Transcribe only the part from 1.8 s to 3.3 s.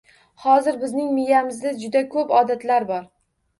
juda ko’p “odatlar” bor.